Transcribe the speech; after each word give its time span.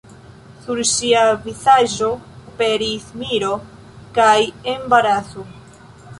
Sur 0.61 0.79
ŝia 0.91 1.25
vizaĝo 1.43 2.09
aperis 2.53 3.07
miro 3.21 3.53
kaj 4.19 4.35
embaraso. 4.75 5.49